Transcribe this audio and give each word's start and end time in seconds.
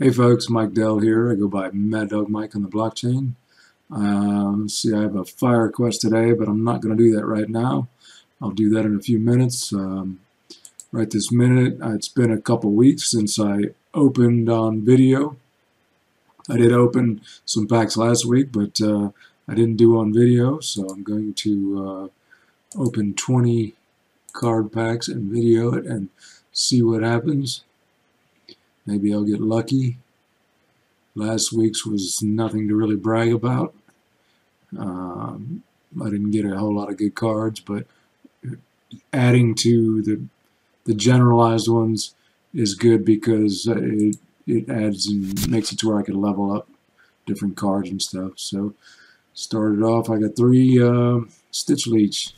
Hey 0.00 0.10
folks, 0.10 0.48
Mike 0.48 0.74
Dell 0.74 1.00
here. 1.00 1.32
I 1.32 1.34
go 1.34 1.48
by 1.48 1.72
Mad 1.72 2.10
Dog 2.10 2.28
Mike 2.28 2.54
on 2.54 2.62
the 2.62 2.68
blockchain. 2.68 3.32
Um, 3.90 4.68
see, 4.68 4.94
I 4.94 5.00
have 5.00 5.16
a 5.16 5.24
fire 5.24 5.64
request 5.64 6.02
today, 6.02 6.30
but 6.34 6.46
I'm 6.46 6.62
not 6.62 6.80
going 6.80 6.96
to 6.96 7.04
do 7.04 7.16
that 7.16 7.26
right 7.26 7.48
now. 7.48 7.88
I'll 8.40 8.52
do 8.52 8.70
that 8.70 8.86
in 8.86 8.94
a 8.94 9.02
few 9.02 9.18
minutes. 9.18 9.72
Um, 9.72 10.20
right 10.92 11.10
this 11.10 11.32
minute, 11.32 11.82
uh, 11.82 11.94
it's 11.94 12.06
been 12.06 12.30
a 12.30 12.40
couple 12.40 12.70
weeks 12.70 13.10
since 13.10 13.40
I 13.40 13.70
opened 13.92 14.48
on 14.48 14.84
video. 14.84 15.36
I 16.48 16.58
did 16.58 16.72
open 16.72 17.20
some 17.44 17.66
packs 17.66 17.96
last 17.96 18.24
week, 18.24 18.52
but 18.52 18.80
uh, 18.80 19.10
I 19.48 19.54
didn't 19.56 19.78
do 19.78 19.98
on 19.98 20.14
video, 20.14 20.60
so 20.60 20.86
I'm 20.88 21.02
going 21.02 21.34
to 21.34 22.12
uh, 22.76 22.80
open 22.80 23.14
20 23.14 23.74
card 24.32 24.70
packs 24.72 25.08
and 25.08 25.32
video 25.32 25.74
it 25.74 25.86
and 25.86 26.10
see 26.52 26.82
what 26.82 27.02
happens. 27.02 27.64
Maybe 28.88 29.12
I'll 29.12 29.22
get 29.22 29.42
lucky. 29.42 29.98
Last 31.14 31.52
week's 31.52 31.84
was 31.84 32.22
nothing 32.22 32.68
to 32.68 32.74
really 32.74 32.96
brag 32.96 33.34
about. 33.34 33.74
Um, 34.78 35.62
I 36.02 36.08
didn't 36.08 36.30
get 36.30 36.46
a 36.46 36.56
whole 36.56 36.74
lot 36.74 36.88
of 36.88 36.96
good 36.96 37.14
cards, 37.14 37.60
but 37.60 37.86
adding 39.12 39.54
to 39.56 40.02
the 40.02 40.22
the 40.84 40.94
generalized 40.94 41.68
ones 41.68 42.14
is 42.54 42.74
good 42.74 43.04
because 43.04 43.66
it 43.66 44.16
it 44.46 44.70
adds 44.70 45.06
and 45.06 45.48
makes 45.50 45.70
it 45.70 45.78
to 45.80 45.88
where 45.88 45.98
I 45.98 46.02
can 46.02 46.18
level 46.18 46.50
up 46.50 46.66
different 47.26 47.56
cards 47.56 47.90
and 47.90 48.00
stuff. 48.00 48.32
So 48.36 48.72
started 49.34 49.82
off, 49.82 50.08
I 50.08 50.16
got 50.16 50.34
three 50.34 50.82
uh, 50.82 51.20
Stitch 51.50 51.86
Leech. 51.86 52.32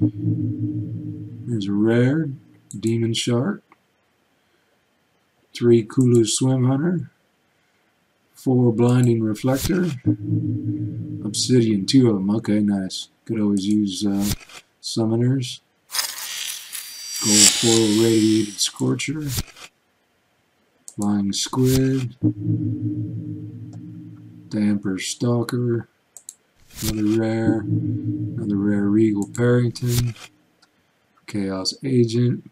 There's 0.00 1.68
a 1.68 1.72
rare 1.72 2.30
Demon 2.80 3.14
Shark 3.14 3.62
three 5.54 5.82
Kulu 5.82 6.24
Swim 6.24 6.64
Hunter, 6.66 7.10
four 8.34 8.72
Blinding 8.72 9.22
Reflector, 9.22 9.86
Obsidian, 11.24 11.86
two 11.86 12.10
of 12.10 12.16
them, 12.16 12.30
okay, 12.36 12.60
nice. 12.60 13.08
Could 13.24 13.40
always 13.40 13.64
use 13.64 14.04
uh, 14.04 14.26
Summoners, 14.82 15.60
Gold 17.24 17.48
Foil 17.48 18.04
Radiated 18.04 18.60
Scorcher, 18.60 19.22
Flying 20.94 21.32
Squid, 21.32 22.16
Damper 24.50 24.98
Stalker, 24.98 25.88
another 26.82 27.20
rare, 27.20 27.60
another 27.60 28.56
rare 28.56 28.84
Regal 28.84 29.26
Peryton, 29.28 30.14
Chaos 31.26 31.74
Agent, 31.82 32.50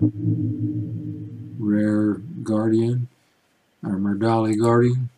Rare 0.00 2.14
Guardian, 2.42 3.08
or 3.84 3.96
Murdali 3.96 4.58
Guardian, 4.58 5.10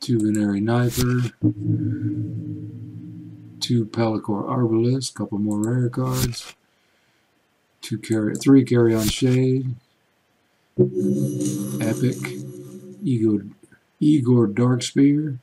two 0.00 0.18
Venari 0.18 0.60
Knifer, 0.60 1.32
two 3.60 3.86
Pelacor 3.86 4.48
Arbalest, 4.48 5.14
couple 5.14 5.38
more 5.38 5.60
rare 5.60 5.88
cards, 5.88 6.56
two 7.80 7.98
carry, 7.98 8.34
three 8.34 8.64
Carrion 8.64 9.06
Shade, 9.06 9.76
Epic, 11.80 12.16
Igor, 13.04 13.44
Igor 14.00 14.48
Darkspear, 14.48 15.38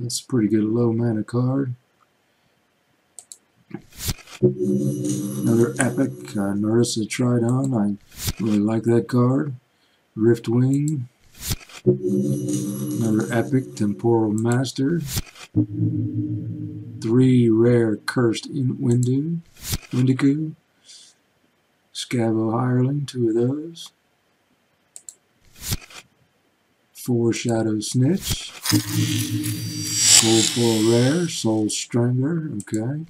that's 0.00 0.20
a 0.20 0.26
pretty 0.26 0.48
good 0.48 0.64
low 0.64 0.92
mana 0.92 1.22
card. 1.22 1.74
Another 4.40 5.74
epic, 5.80 6.12
uh, 6.36 6.54
Narissa 6.54 7.08
Tridon. 7.08 7.74
I 7.74 7.96
really 8.40 8.60
like 8.60 8.84
that 8.84 9.08
card. 9.08 9.56
Riftwing. 10.16 11.06
Another 11.84 13.26
epic, 13.32 13.74
Temporal 13.74 14.30
Master. 14.32 15.00
Three 17.00 17.50
rare 17.50 17.96
Cursed 17.96 18.52
Windu. 18.54 19.40
Windeku. 19.90 20.54
Scavo 21.92 22.52
Hireling, 22.52 23.06
two 23.08 23.30
of 23.30 23.34
those. 23.34 23.90
Four 26.92 27.32
Shadow 27.32 27.80
Snitch. 27.80 28.52
Gold 28.70 30.44
Foil 30.44 30.92
Rare, 30.92 31.28
Soul 31.28 31.68
Strangler, 31.70 32.52
okay 32.58 33.04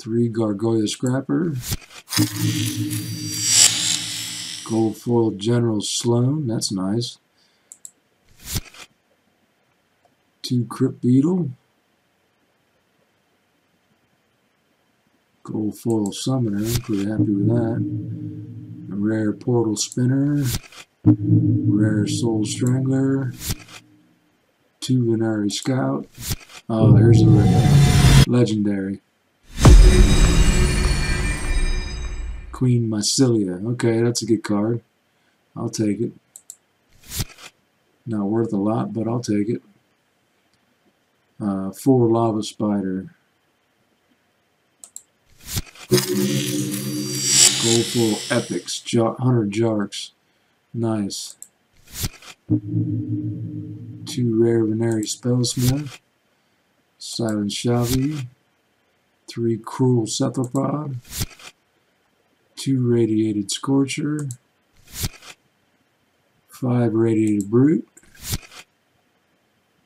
three 0.00 0.28
Gargoyle 0.28 0.86
Scrapper, 0.86 1.52
gold 4.64 4.96
foil 4.96 5.30
General 5.32 5.82
Sloan, 5.82 6.46
that's 6.46 6.72
nice, 6.72 7.18
two 10.42 10.64
Crypt 10.64 11.02
Beetle, 11.02 11.50
gold 15.42 15.76
foil 15.78 16.12
Summoner, 16.12 16.64
pretty 16.80 17.04
happy 17.04 17.34
with 17.34 17.48
that, 17.48 17.84
a 18.92 18.96
rare 18.96 19.32
Portal 19.34 19.76
Spinner, 19.76 20.44
rare 21.04 22.06
Soul 22.06 22.46
Strangler, 22.46 23.32
two 24.80 25.04
Venari 25.04 25.52
Scout, 25.52 26.06
oh 26.70 26.92
there's 26.94 27.20
a 27.20 28.30
legendary. 28.30 29.02
Queen 32.60 32.90
Mycelia. 32.90 33.64
Okay, 33.72 34.02
that's 34.02 34.20
a 34.20 34.26
good 34.26 34.44
card. 34.44 34.82
I'll 35.56 35.70
take 35.70 35.98
it. 35.98 36.12
Not 38.04 38.26
worth 38.26 38.52
a 38.52 38.58
lot, 38.58 38.92
but 38.92 39.08
I'll 39.08 39.22
take 39.22 39.48
it. 39.48 39.62
Uh, 41.40 41.70
four 41.70 42.06
Lava 42.10 42.42
Spider. 42.42 43.14
Gold 45.88 46.04
full 47.86 48.18
Epics. 48.30 48.82
100 48.92 49.50
Jarks. 49.50 50.10
Nice. 50.74 51.36
Two 52.46 52.58
Rare 54.38 54.64
Venari 54.66 55.06
Spellsmith. 55.06 55.98
Silent 56.98 57.52
Sha-Vi 57.52 58.28
three 59.30 59.56
Cruel 59.56 60.06
Cephalopod, 60.06 60.96
two 62.60 62.86
Radiated 62.86 63.50
Scorcher, 63.50 64.28
five 66.50 66.92
Radiated 66.92 67.50
Brute, 67.50 67.88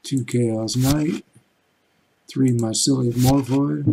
two 0.02 0.24
Chaos 0.24 0.74
Knight, 0.74 1.24
three 2.28 2.50
Mycelium 2.50 3.12
Morphoid, 3.12 3.84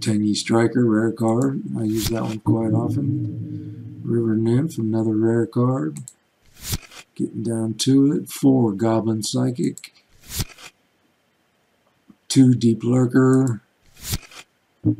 Tenyi 0.00 0.36
Striker, 0.36 0.84
rare 0.84 1.10
card. 1.10 1.62
I 1.78 1.84
use 1.84 2.10
that 2.10 2.22
one 2.22 2.40
quite 2.40 2.74
often. 2.74 4.02
River 4.04 4.36
Nymph, 4.36 4.76
another 4.76 5.16
rare 5.16 5.46
card. 5.46 6.00
Getting 7.14 7.44
down 7.44 7.74
to 7.78 8.12
it. 8.12 8.28
Four 8.28 8.72
Goblin 8.72 9.22
Psychic 9.22 9.94
two 12.28 12.54
deep 12.54 12.84
lurker, 12.84 13.60
a 14.84 14.90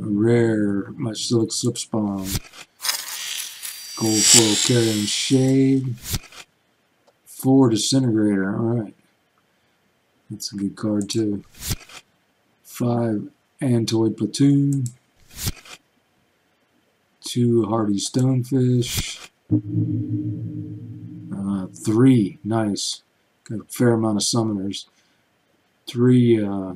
rare 0.00 0.84
Mycelic 0.92 1.50
slipspawn, 1.50 2.24
gold 3.96 4.22
foil 4.22 4.56
carrion 4.66 5.06
shade, 5.06 5.96
four 7.26 7.68
disintegrator. 7.68 8.56
All 8.56 8.62
right, 8.62 8.94
that's 10.30 10.52
a 10.52 10.56
good 10.56 10.76
card 10.76 11.10
too. 11.10 11.44
Five 12.62 13.28
Antoid 13.60 14.16
platoon, 14.16 14.84
two 17.20 17.66
hardy 17.66 17.98
stonefish, 17.98 19.28
uh, 21.36 21.66
three 21.66 22.38
nice, 22.42 23.02
got 23.44 23.60
a 23.60 23.64
fair 23.64 23.92
amount 23.92 24.16
of 24.16 24.22
summoners. 24.22 24.86
Three 25.86 26.42
uh, 26.42 26.74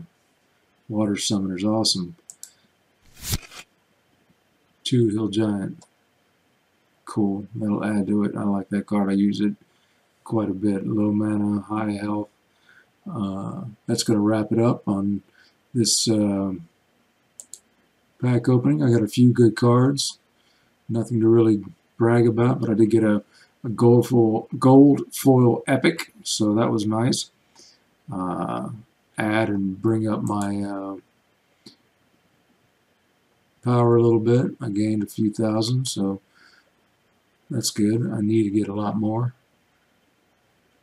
water 0.89 1.15
summoners. 1.15 1.65
Awesome. 1.65 2.17
Two 4.83 5.09
Hill 5.09 5.29
Giant. 5.29 5.85
Cool. 7.05 7.47
That'll 7.55 7.85
add 7.85 8.07
to 8.09 8.25
it. 8.25 8.37
I 8.37 8.45
like 8.45 8.69
that 8.71 8.87
card. 8.87 9.11
I 9.11 9.15
use 9.15 9.41
it 9.41 9.55
quite 10.25 10.49
a 10.49 10.55
bit. 10.55 10.87
Low 10.87 11.13
mana, 11.13 11.61
high 11.61 11.93
health. 11.93 12.29
Uh, 13.11 13.65
that's 13.87 14.03
going 14.03 14.19
to 14.19 14.23
wrap 14.23 14.51
it 14.53 14.59
up 14.59 14.87
on 14.89 15.23
this 15.75 16.09
uh, 16.09 16.53
pack 18.23 18.49
opening. 18.49 18.83
I 18.83 18.91
got 18.91 19.03
a 19.03 19.09
few 19.09 19.33
good 19.33 19.57
cards. 19.57 20.19
Nothing 20.89 21.21
to 21.21 21.29
really 21.29 21.63
brag 21.97 22.27
about, 22.27 22.61
but 22.61 22.71
I 22.71 22.75
did 22.75 22.91
get 22.91 23.05
a, 23.05 23.23
a 23.63 23.69
gold 23.69 24.09
foil, 24.09 24.49
gold 24.59 25.03
foil 25.13 25.63
epic, 25.67 26.13
so 26.23 26.55
that 26.55 26.71
was 26.71 26.87
nice. 26.87 27.31
Uh, 28.13 28.71
and 29.49 29.81
bring 29.81 30.09
up 30.09 30.23
my 30.23 30.63
uh, 30.63 30.97
power 33.63 33.97
a 33.97 34.03
little 34.03 34.21
bit. 34.21 34.53
I 34.61 34.69
gained 34.69 35.03
a 35.03 35.07
few 35.07 35.33
thousand, 35.33 35.87
so 35.89 36.21
that's 37.51 37.71
good. 37.71 38.11
I 38.13 38.21
need 38.21 38.45
to 38.45 38.51
get 38.51 38.69
a 38.69 38.75
lot 38.75 38.97
more 38.97 39.35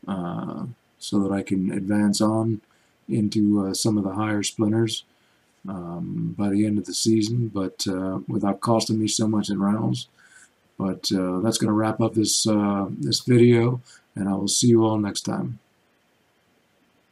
uh, 0.07 0.65
so 0.99 1.19
that 1.19 1.31
I 1.31 1.43
can 1.43 1.71
advance 1.71 2.21
on 2.21 2.61
into 3.07 3.65
uh, 3.65 3.73
some 3.73 3.97
of 3.97 4.03
the 4.03 4.13
higher 4.13 4.43
splinters 4.43 5.03
um, 5.67 6.33
by 6.37 6.49
the 6.49 6.65
end 6.65 6.77
of 6.77 6.85
the 6.85 6.93
season, 6.93 7.49
but 7.49 7.85
uh, 7.87 8.19
without 8.27 8.61
costing 8.61 8.99
me 8.99 9.07
so 9.07 9.27
much 9.27 9.49
in 9.49 9.59
rounds. 9.59 10.07
But 10.77 11.11
uh, 11.11 11.39
that's 11.39 11.57
going 11.57 11.67
to 11.67 11.73
wrap 11.73 12.01
up 12.01 12.15
this 12.15 12.47
uh, 12.47 12.87
this 12.89 13.19
video, 13.19 13.81
and 14.15 14.27
I 14.27 14.33
will 14.33 14.47
see 14.47 14.67
you 14.67 14.83
all 14.83 14.97
next 14.97 15.21
time. 15.21 15.59